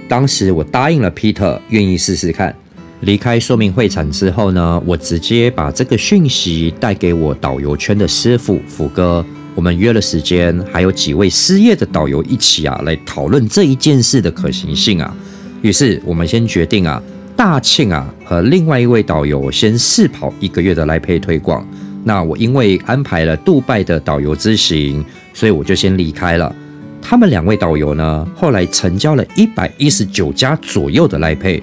[0.08, 2.56] 当时我答应了 Peter，愿意试试看。
[3.02, 9.24] 离开说明会场之后呢，我直接把这个讯息带给我导游圈的师傅福哥。
[9.54, 15.16] 我们约了时间，还有几位失业的导游一起啊，来讨论这一件事的可行性啊。
[15.62, 17.02] 于是我们先决定啊。
[17.38, 21.68] 大庆啊，和另外一位导游先试跑一个月的来配推广。
[22.06, 25.04] 那我因为安排了杜拜的导游之行，
[25.34, 26.56] 所以我就先离开了。
[27.02, 31.62] 他们两位导游呢，后来成交了一百一十九家左右的来配。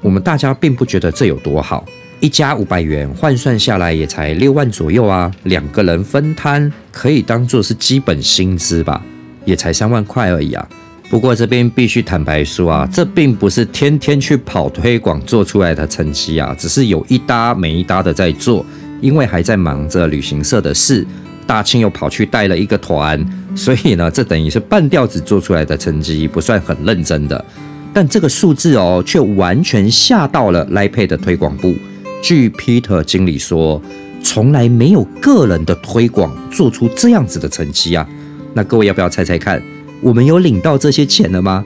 [0.00, 1.84] 我们大家并不觉得这有多好，
[2.20, 9.02] 一家五百元换算下来也才六万左右啊，两个人分摊可以当做是基本薪资吧，
[9.44, 10.68] 也才三万块而已啊。
[11.10, 18.64] 不过这边必须坦白说啊，这并不是天天去跑推广做出来的成绩啊，只是有一搭没一搭的在做，
[19.00, 21.06] 因为还在忙着旅行社的事，
[21.46, 23.24] 大庆又跑去带了一个团，
[23.56, 27.42] 所以呢，这等于是半吊子做出来的成绩，不算很认真的。
[28.00, 31.74] 但这个数字哦，却完全吓到了 l i p a 的推广部。
[32.22, 33.82] 据 Peter 经理说，
[34.22, 38.08] 从来没有个人的推广做出这样子的成绩啊。
[38.54, 39.60] 那各位要不要猜猜看？
[40.00, 41.64] 我们有领到这些钱了吗？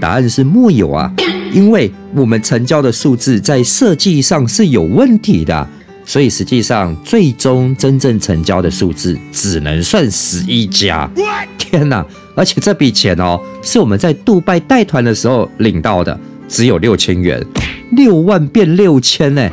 [0.00, 1.12] 答案是木有啊，
[1.52, 5.68] 因为我们成交的数字在设计上是有问题的，
[6.12, 11.10] 所以实际上最终真正成交的数字只能算十一家。
[11.56, 12.04] 天哪！
[12.36, 17.42] 而且这笔钱哦，是我们在杜拜带团的时候领到的，只有六千元，
[17.92, 19.48] 六万变六千呢。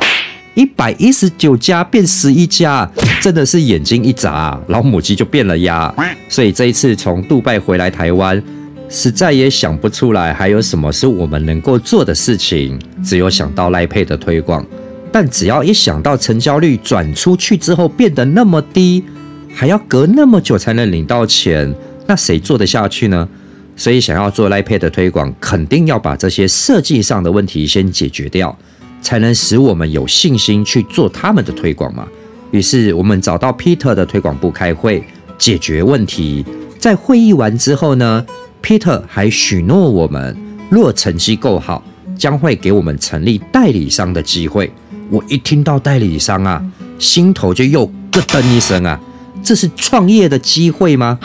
[0.52, 2.86] 一百一十九家变十一家，
[3.22, 5.90] 真的是眼睛一眨，老母鸡就变了鸭。
[6.28, 8.42] 所以这一次从杜拜回来台湾，
[8.90, 14.62] 实在也想不出来还有什么是我们能够做的事情，只有想到赖配的推广。
[15.12, 19.04] 但只要一想到成交率转出去之后变得那么低，
[19.54, 21.74] 还要隔那么久才能领到钱，
[22.06, 23.28] 那谁做得下去呢？
[23.76, 28.56] 所以想要做赖配的推广，肯定要把这些设计上的问题先解决掉。
[29.02, 32.06] 才能使我们有信心去做他们的推广嘛？
[32.50, 35.02] 于是我们找到 Peter 的推广部开会
[35.38, 36.44] 解决问题。
[36.78, 38.26] 在会议完之后呢
[38.62, 40.36] ，Peter 还许诺我们，
[40.68, 41.82] 若成绩够好，
[42.14, 44.70] 将会给我们成立代理商的机会。
[45.10, 46.64] 我一听到代理商啊，
[46.98, 48.98] 心头就又咯噔一声啊！
[49.42, 51.18] 这是创业的机会吗？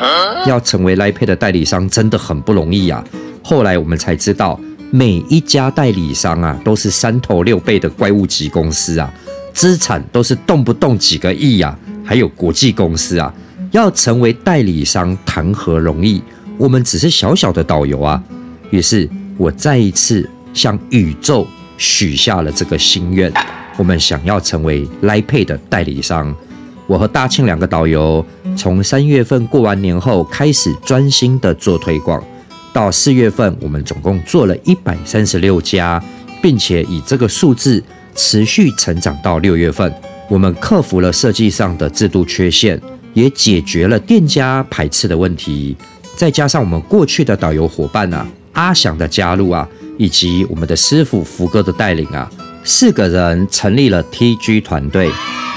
[0.48, 3.04] 要成为 l i p a 的代理商真的很不容易啊！
[3.43, 4.60] 后来我们才知道。
[4.91, 9.12] 每一家代理商啊，都是三头六臂的怪物级公司啊，
[9.52, 13.34] 资产都是动不动几个亿呀，还有国际公司啊，
[13.71, 16.24] 要成为代理商谈何容易？
[16.58, 18.24] 我们只是小小的导游啊。
[18.69, 21.45] 于是我再一次向宇宙
[21.78, 23.34] 许下了这个心愿，
[23.77, 26.33] 我们想要成为来配的代理商。
[26.88, 28.23] 我和大庆两个导游，
[28.55, 32.23] 从三月份过完年后开始专心的做推广。
[32.71, 36.03] 到四月份，我们总共做了一百三十六家，
[36.41, 37.83] 并且以这个数字
[38.13, 39.91] 持续成长到六月份。
[40.29, 42.79] 我们克服了设计上的制度缺陷，
[43.13, 45.75] 也解决了店家排斥的问题。
[46.15, 52.29] 再加上我们过去的导游伙伴啊，阿翔的加入啊，以及我们的师傅福哥的带领啊，
[52.67, 55.12] 四个人成立了 TG 团队。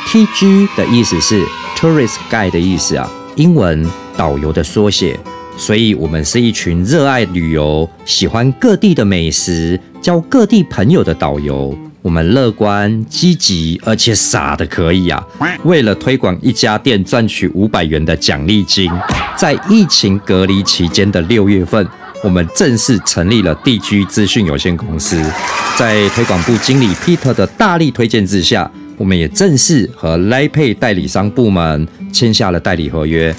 [0.06, 1.42] TG 的意思是
[1.74, 5.18] Tourist Guide 的意思啊，英文导游的缩写。
[5.56, 11.76] 所以，我们是一群热爱旅游、喜欢各地的美食、交各地朋友的导游。
[12.02, 15.26] 我们乐观、积极，而且傻的可以啊！
[15.64, 18.90] 为了推广一家店，赚取五百元的奖励金。
[19.36, 21.86] 在疫情隔离期间的六月份，
[22.24, 25.22] 我们正式成立了地居资讯有限公司。
[25.76, 33.34] 在推广部经理 Peter 的大力推荐之下，我们也正式和 Lipay 代理商部门签下了代理合约。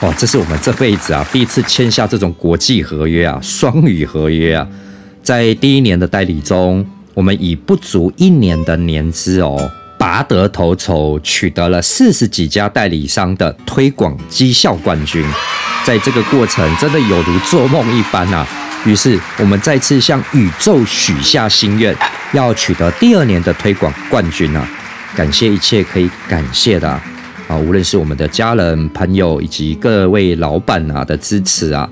[0.00, 4.66] 哦，这是我们这辈子啊第一次签下这种国际合约啊，双语合约啊。
[5.22, 15.24] 在第一年的代理中，我们以不足一年的年资哦，拔得头筹，取得了四十几家代理商的推广绩效冠军。
[15.84, 18.46] 在这个过程，真的有如做梦一般啊。
[18.84, 21.96] 于是，我们再次向宇宙许下心愿，
[22.32, 24.68] 要取得第二年的推广冠军啊！
[25.16, 26.88] 感谢一切可以感谢的。
[27.48, 31.88] 啊，无论是我们的家人、朋友以及各位老板啊的支持啊，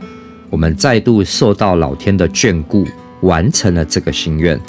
[0.50, 2.86] 我们再度受到老天的眷顾，
[3.22, 4.60] 完成了这个心愿。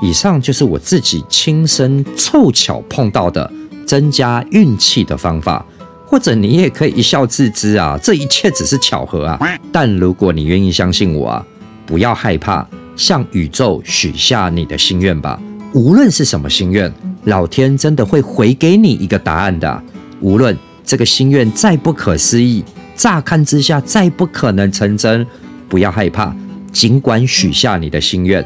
[0.00, 3.50] 以上就是我自己亲身凑巧碰到的
[3.84, 5.66] 增加运气的方法，
[6.08, 9.38] 或者你也可以一笑置之啊，这一切只是巧合啊。
[9.70, 11.46] 但如果你愿意相信我啊，
[11.84, 12.66] 不要害怕，
[12.96, 15.38] 向宇宙许下你的心愿吧。
[15.74, 16.90] 无论是什么心愿，
[17.24, 19.82] 老天真的会回给你一个答案的。
[20.20, 22.64] 无论这个心愿再不可思议，
[22.96, 25.26] 乍看之下再不可能成真，
[25.68, 26.34] 不要害怕，
[26.72, 28.42] 尽管许下你的心愿。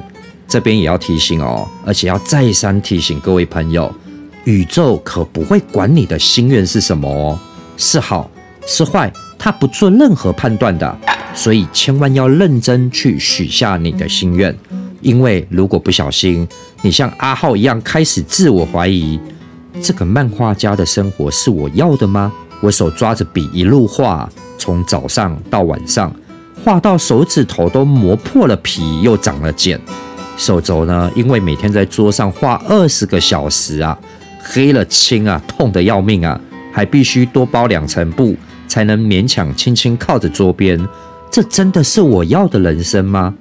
[0.48, 3.94] 这边也要提醒哦，而且要再三提醒各位朋友，
[4.44, 7.38] 宇宙可不会管你的心愿是什么哦，
[7.76, 8.30] 是好
[8.66, 10.98] 是坏，他不做任何判断的。
[11.34, 14.54] 所以千万要认真去许下你的心愿，
[15.00, 16.46] 因为如果不小心，
[16.82, 19.18] 你像阿浩一样开始自我怀疑，
[19.82, 22.30] 这个漫画家的生活是我要的吗？
[22.60, 26.14] 我手抓着笔一路画，从早上到晚上，
[26.62, 29.80] 画到手指头都磨破了皮，又长了茧。
[30.36, 33.98] 手肘呢，因为每天在桌上画二十个小时啊，
[34.42, 36.38] 黑了青啊，痛得要命啊，
[36.72, 38.34] 还必须多包两层布，
[38.66, 40.80] 才能勉强轻轻靠着桌边。
[41.30, 43.34] 这真的是我要的人生吗？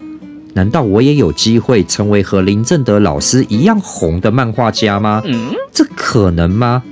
[0.53, 5.23] 难道我也有机会成为和林正德老师一样红的漫画家吗？
[5.71, 6.83] 这可能吗？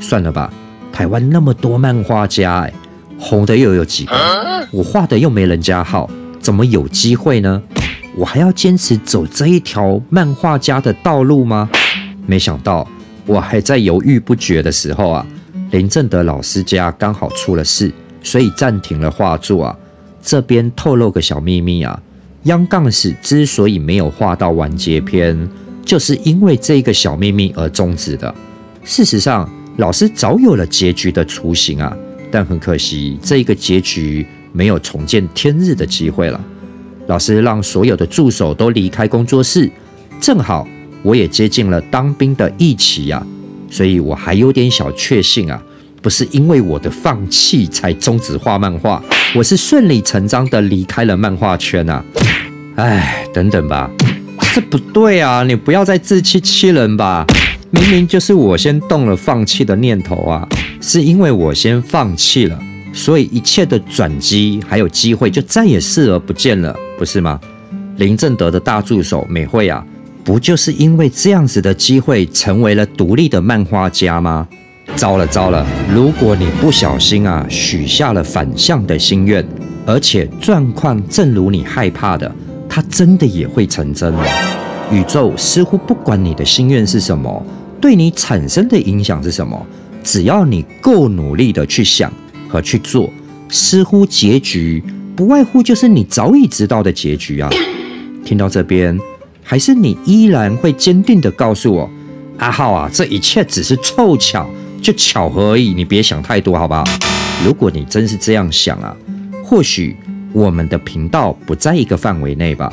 [0.00, 0.50] 算了吧，
[0.90, 2.72] 台湾那么多漫画家，哎，
[3.18, 4.14] 红的又有几个？
[4.70, 6.08] 我画的又没人家好，
[6.40, 7.62] 怎么有机会呢？
[8.16, 11.68] 我还要坚持走这一条漫画家的道路吗？
[12.26, 12.88] 没想到
[13.26, 15.26] 我还在犹豫不决的时候啊，
[15.70, 19.76] 林正德老师家刚好出了事，所以暂停了画作啊。
[20.22, 22.02] 这边透露个小秘密啊，
[22.44, 25.48] 央杠史之所以没有画到完结篇，
[25.84, 28.34] 就是因为这个小秘密而终止的。
[28.84, 31.96] 事实上，老师早有了结局的雏形啊，
[32.30, 36.40] 但很可惜，这一个结局没有重见天日的机会了。
[37.06, 39.70] 老师让所有的助手都离开工作室，
[40.20, 40.66] 正好
[41.02, 43.24] 我也接近了当兵的义气呀，
[43.70, 45.62] 所以我还有点小确幸啊，
[46.02, 49.02] 不是因为我的放弃才终止画漫画，
[49.34, 52.04] 我是顺理成章的离开了漫画圈啊。
[52.76, 53.90] 哎，等等吧，
[54.54, 57.24] 这不对啊，你不要再自欺欺人吧，
[57.70, 60.48] 明明就是我先动了放弃的念头啊，
[60.80, 62.58] 是因为我先放弃了。
[62.92, 67.38] 所以一切的转机还有机会就再也视而不见了，不是吗？
[67.98, 69.84] 林正德的大助手美惠啊，
[70.22, 74.46] 不就是因为这样子的机会成为了独立的漫画家吗？
[74.96, 75.66] 糟了糟了！
[75.94, 79.44] 如果你不小心啊许下了反向的心愿，
[79.86, 82.30] 而且状况正如你害怕的，
[82.68, 84.12] 它真的也会成真。
[84.90, 87.44] 宇宙似乎不管你的心愿是什么，
[87.80, 89.64] 对你产生的影响是什么，
[90.02, 92.12] 只要你够努力的去想。
[92.48, 93.08] 和去做，
[93.48, 94.82] 似乎结局
[95.14, 97.48] 不外乎就是你早已知道的结局啊！
[98.24, 98.98] 听到这边，
[99.50, 101.90] 还是你依然会坚定的告诉我，
[102.38, 104.48] 阿浩啊，这一切只是凑巧，
[104.80, 106.84] 就巧合而已，你别想太多，好不好？
[107.44, 108.96] 如果你真是这样想啊，
[109.42, 109.96] 或许
[110.32, 112.72] 我们的频道不在一个范围内吧。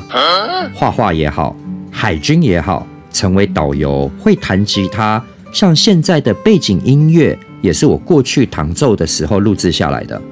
[0.72, 1.56] 画画也好，
[1.90, 5.20] 海军也好，成为导游，会弹吉他，
[5.52, 7.36] 像现在的背景音乐。
[7.60, 10.22] 也是我过去弹奏的时候录制下来的，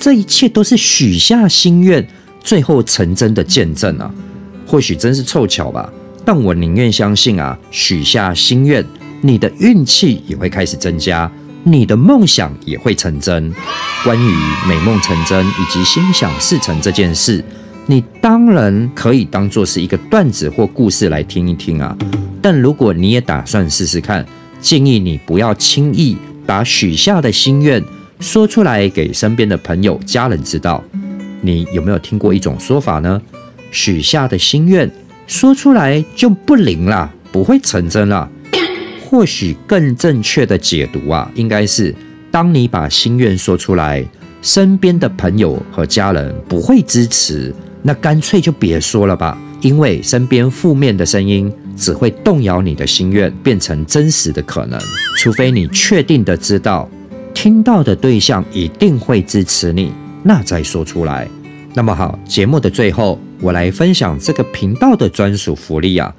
[0.00, 2.04] 这一切都是许下心愿，
[2.42, 4.12] 最后成真的见证啊！
[4.72, 5.92] 或许真是凑巧吧，
[6.24, 8.82] 但我宁愿相信啊，许下心愿，
[9.20, 11.30] 你的运气也会开始增加，
[11.62, 13.52] 你的梦想也会成真。
[14.02, 14.34] 关于
[14.66, 17.44] 美梦成真以及心想事成这件事，
[17.84, 21.94] 你当然可以当做是一个段子或故事来听一听啊。
[22.40, 24.24] 但如果你也打算试试看，
[24.58, 26.16] 建议你不要轻易。
[26.46, 27.84] 把许下的心愿
[28.20, 30.82] 说出来给身边的朋友、家人知道。
[31.42, 33.20] 你有没有听过一种说法呢？
[33.72, 34.88] 许下的心愿
[35.26, 38.30] 说出来就不灵了，不会成真了。
[39.04, 41.92] 或许更正确的解读啊，应该是：
[42.30, 44.04] 当你把心愿说出来，
[44.40, 49.36] 身边的朋友和家人不会支持，那干脆就别说了吧。
[49.60, 51.52] 因为身边负面的声音。
[51.74, 54.78] 只会动摇你的心愿变成真实的可能，
[55.16, 56.88] 除非你确定的知道
[57.32, 59.90] 听到的对象一定会支持你，
[60.22, 61.26] 那再说出来。
[61.72, 66.14] 那么好，节目的最后，我来分享这个频道的专属福利啊！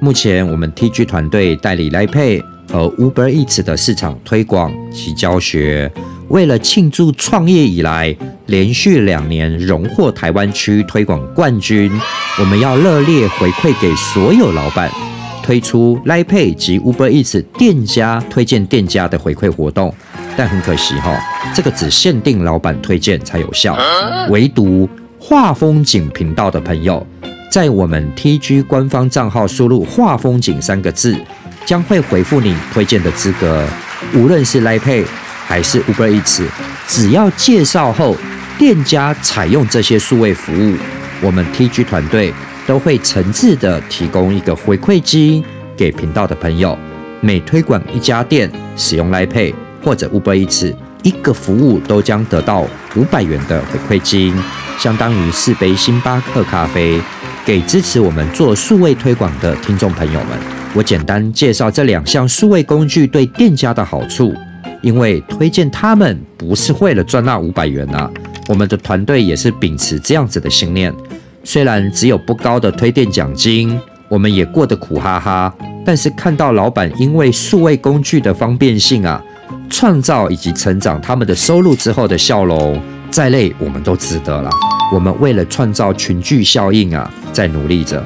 [0.00, 2.40] 目前我们 TG 团队代理 Lipay
[2.70, 5.90] 和 Uber Eats 的市场推广及教学。
[6.28, 11.90] 为了庆祝创业以来连续两年荣获台湾区推广冠军，
[12.38, 14.88] 我们要热烈回馈给所有老板，
[15.42, 19.92] 推出 Line Pay 及 Uber Eats 店家推荐店家的回馈活动。
[20.36, 21.20] 但很可惜哈，
[21.52, 23.76] 这个只限定老板推荐才有效，
[24.30, 24.88] 唯独
[25.24, 27.06] 画风景频道的朋友，
[27.48, 31.16] 在我们 TG 官方账号输入“画风景”三个字，
[31.64, 33.64] 将会回复你推荐的资格。
[34.16, 35.04] 无论是 Line Pay
[35.46, 36.42] 还是 Uber Eats，
[36.88, 38.16] 只要介绍后
[38.58, 40.74] 店家采用这些数位服务，
[41.22, 42.34] 我们 TG 团队
[42.66, 45.42] 都会诚挚的提供一个回馈金
[45.76, 46.76] 给频道的朋友。
[47.20, 49.54] 每推广一家店使用 LyPay
[49.84, 54.34] 或者 Uber Eats，一个服务都将得到五百元的回馈金，
[54.78, 57.00] 相当于四杯星巴克咖啡。
[57.44, 60.38] 给支持我们做数位推广的听众朋友们，
[60.74, 64.32] 我简单介绍这两项数位工具对店家的好处。
[64.80, 68.10] 因为推荐他们不是为了赚那五百元啊，
[68.48, 70.92] 我们的团队也是秉持这样子的信念。
[71.44, 73.78] 虽然只有不高的推荐奖金，
[74.08, 79.22] 我们也过得苦哈哈，但是看到老板因为数位工具的方便性啊，
[79.82, 82.80] 创造以及成长他们的收入之后的笑容，
[83.10, 84.48] 再累我们都值得了。
[84.94, 88.00] 我们为了创造群聚效应啊，在努力着。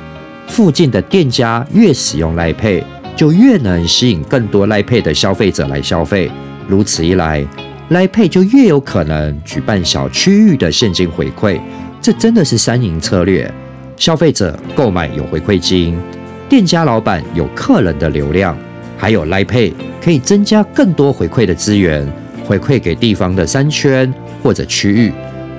[0.48, 2.82] 附近的店家越使用赖配，
[3.14, 6.30] 就越能吸引更多赖配的消费者来消费。
[6.66, 7.46] 如此一来，
[7.90, 11.60] 赖配就越有可能举办小区域的现金回馈。
[12.00, 13.52] 这真的是三赢策略：
[13.98, 15.94] 消费者购买有回馈金，
[16.48, 18.56] 店家老板有客人的流量，
[18.96, 19.72] 还有赖配
[20.02, 22.06] 可以增加更多回馈的资源，
[22.44, 25.12] 回馈给地方的商圈或者区域。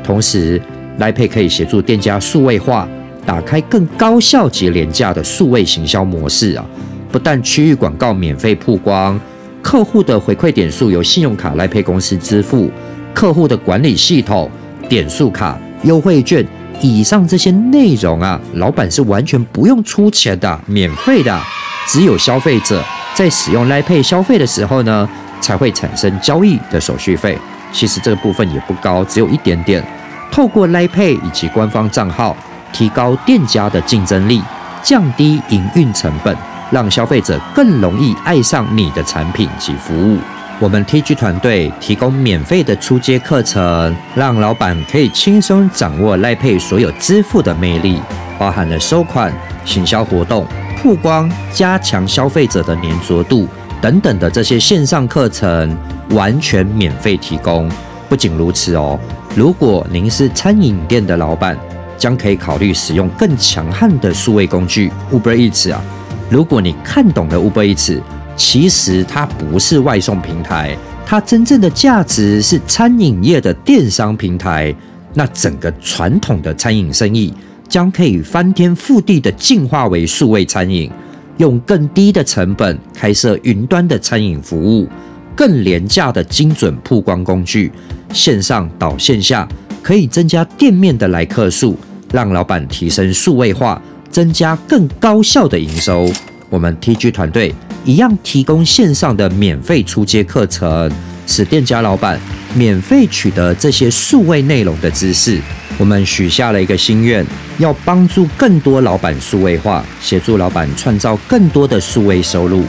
[0.04, 0.62] 同时，
[0.98, 2.88] 来配可以协助店家数位化，
[3.26, 6.66] 打开更高效及廉价的数位行销模式啊！
[7.12, 9.20] 不但区域广告免费曝光，
[9.62, 12.72] 客户的回馈点数由信用卡来配公司支付，
[13.14, 14.50] 客户的管理系统、
[14.90, 16.46] 点数卡、优惠券，
[16.82, 21.38] 以上这些内容啊，老板是完全不用出钱的，免费的。
[21.86, 22.84] 只有消费者
[23.18, 25.09] 在使用来配消费的时候呢，
[25.41, 27.36] 才会产生交易的手续费。
[27.72, 29.84] 其实这个部分也不高，只有一点点。
[30.32, 32.38] 透过 Line Pay 以及官方账号，
[32.72, 34.43] 提高店家的竞争力，
[34.84, 36.38] 降低营运成本，
[36.70, 40.20] 让消费者更容易爱上你的产品及服务。
[40.59, 47.99] 我们 TG 团队提供免费的出街课程，让老板可以轻松掌握 Line Pay 所有支付的魅力，
[48.38, 49.34] 包含了收款、
[49.65, 50.45] 行销活动、
[50.82, 53.47] 曝光、加强消费者的粘着度
[53.82, 55.75] 等等的这些线上课程，
[56.11, 57.69] 完全免费提供。
[58.07, 58.99] 不仅如此哦。
[59.36, 61.57] 如果您是餐饮店的老板，
[61.97, 65.82] 将可以考虑使用更强悍的数位工具 Uber Eats 啊。
[66.30, 67.99] 如果你看懂了 Uber Eats，
[68.36, 74.73] 其实它不是外送平台，它真正的价值是餐饮业的电商平台。
[75.13, 77.34] 那整个传统的餐饮生意
[77.70, 80.89] 将可以翻天覆地的进化为数位餐饮，
[81.38, 84.88] 用更低的成本开设云端的餐饮服务，
[85.36, 87.72] 更廉价的精准曝光工具。
[88.13, 89.47] 线上到线下，
[89.84, 91.78] 可以增加店面的来客数，
[92.11, 96.09] 让老板提升数位化，增加更高效的营收。
[96.49, 97.53] 我们 TG 团队
[97.84, 100.89] 一样提供线上的免费出街课程，
[101.26, 102.18] 使店家老板
[102.55, 105.41] 免费取得这些数位内容的知识。
[105.78, 107.25] 我们许下了一个心愿，
[107.59, 112.63] 要帮助更多老板数位化，协助老板创造更多的数位收入。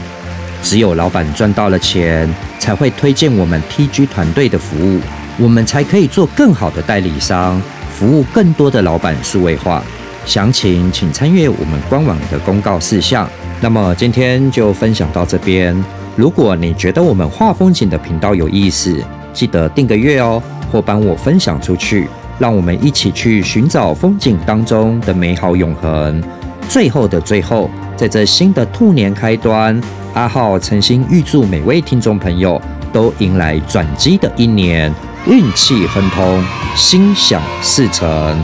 [0.61, 2.29] 只有老板赚到了钱，
[2.59, 4.99] 才会推荐我们 TG 团队的服务。
[5.39, 7.59] 我们才可以做更好的代理商，
[7.97, 9.83] 服务更多的老板数位化。
[10.25, 13.27] 详情请参阅我们官网的公告事项。
[13.59, 15.75] 那么今天就分享到这边。
[16.15, 19.01] 如果你觉得我们画风景的频道有意思，
[19.33, 22.07] 记得订个月哦，或帮我分享出去，
[22.39, 26.23] 让我们一起去寻找风景当中的美好永恒。
[26.67, 29.79] 最后的最后，在这新的兔年开端，
[30.13, 32.59] 阿浩诚心预祝每位听众朋友
[32.93, 34.91] 都迎来转机的一年。
[35.27, 36.41] 运气亨通，
[36.75, 38.39] 心想事成。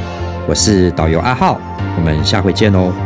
[0.48, 1.60] 我是导游阿浩，
[1.98, 3.05] 我们下回见喽。